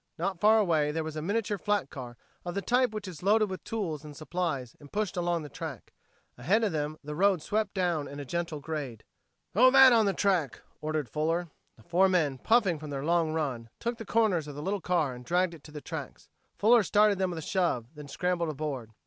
Not 0.17 0.39
far 0.39 0.57
away 0.57 0.89
there 0.91 1.03
was 1.03 1.15
a 1.15 1.21
miniature 1.21 1.59
flat 1.59 1.91
car 1.91 2.17
of 2.43 2.55
the 2.55 2.61
type 2.63 2.89
which 2.89 3.07
is 3.07 3.21
loaded 3.21 3.51
with 3.51 3.63
tools 3.63 4.03
and 4.03 4.17
supplies 4.17 4.75
and 4.79 4.91
pushed 4.91 5.15
along 5.15 5.43
the 5.43 5.47
track. 5.47 5.93
Ahead 6.39 6.63
of 6.63 6.71
them 6.71 6.97
the 7.03 7.13
road 7.13 7.43
swept 7.43 7.75
down 7.75 8.07
in 8.07 8.19
a 8.19 8.25
gentle 8.25 8.59
grade. 8.59 9.03
"Throw 9.53 9.69
that 9.69 9.93
on 9.93 10.07
the 10.07 10.13
track," 10.13 10.61
ordered 10.81 11.07
Fuller. 11.07 11.49
The 11.77 11.83
four 11.83 12.09
men, 12.09 12.39
puffing 12.39 12.79
from 12.79 12.89
their 12.89 13.05
long 13.05 13.31
run, 13.33 13.69
took 13.79 13.99
the 13.99 14.03
corners 14.07 14.47
of 14.47 14.55
the 14.55 14.63
little 14.63 14.81
car 14.81 15.13
and 15.13 15.23
dragged 15.23 15.53
it 15.53 15.63
to 15.65 15.71
the 15.71 15.81
tracks. 15.81 16.29
Fuller 16.57 16.81
started 16.81 17.19
them 17.19 17.29
with 17.29 17.37
a 17.37 17.41
shove, 17.47 17.85
then 17.93 18.07
scrambled 18.07 18.49
aboard. 18.49 18.89